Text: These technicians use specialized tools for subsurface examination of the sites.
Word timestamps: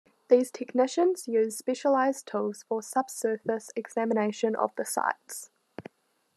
These 0.29 0.49
technicians 0.49 1.27
use 1.27 1.55
specialized 1.59 2.25
tools 2.25 2.63
for 2.67 2.81
subsurface 2.81 3.69
examination 3.75 4.55
of 4.55 4.71
the 4.75 4.83
sites. 4.83 5.51